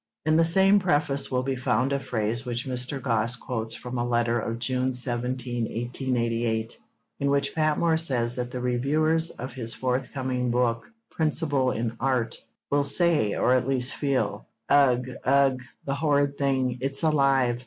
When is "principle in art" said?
11.11-12.35